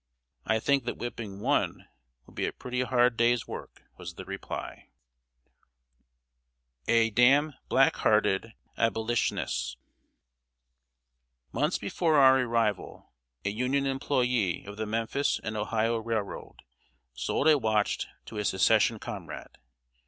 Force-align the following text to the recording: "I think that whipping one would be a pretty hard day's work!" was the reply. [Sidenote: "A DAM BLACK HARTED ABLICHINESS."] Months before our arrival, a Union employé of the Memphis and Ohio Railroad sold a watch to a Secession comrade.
"I 0.47 0.57
think 0.59 0.85
that 0.85 0.97
whipping 0.97 1.41
one 1.41 1.87
would 2.25 2.33
be 2.33 2.47
a 2.47 2.51
pretty 2.51 2.81
hard 2.81 3.15
day's 3.17 3.47
work!" 3.47 3.83
was 3.97 4.15
the 4.15 4.25
reply. 4.25 4.89
[Sidenote: 6.87 6.87
"A 6.87 7.09
DAM 7.11 7.53
BLACK 7.69 7.97
HARTED 7.97 8.53
ABLICHINESS."] 8.77 9.77
Months 11.51 11.77
before 11.77 12.15
our 12.17 12.39
arrival, 12.39 13.11
a 13.45 13.51
Union 13.51 13.83
employé 13.83 14.65
of 14.65 14.75
the 14.77 14.87
Memphis 14.87 15.39
and 15.43 15.55
Ohio 15.55 15.99
Railroad 15.99 16.63
sold 17.13 17.47
a 17.47 17.59
watch 17.59 18.07
to 18.25 18.39
a 18.39 18.43
Secession 18.43 18.97
comrade. 18.97 19.55